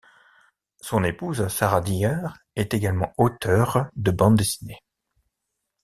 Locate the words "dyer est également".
1.81-3.13